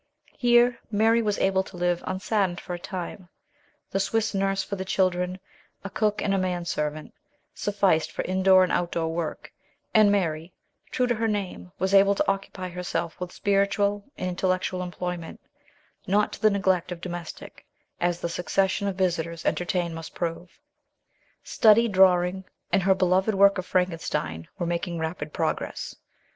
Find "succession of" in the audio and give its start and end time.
18.27-18.95